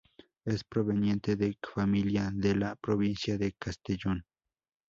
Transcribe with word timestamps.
Es 0.45 0.63
proveniente 0.63 1.35
de 1.35 1.59
familia 1.61 2.31
de 2.33 2.55
la 2.55 2.75
provincia 2.75 3.37
de 3.37 3.53
Castellón. 3.53 4.25